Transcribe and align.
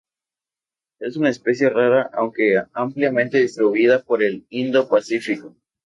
Es 0.99 1.15
una 1.15 1.29
especie 1.29 1.69
rara, 1.69 2.09
aunque 2.13 2.59
ampliamente 2.73 3.37
distribuida 3.37 4.01
por 4.01 4.23
el 4.23 4.47
Indo-Pacífico. 4.49 5.55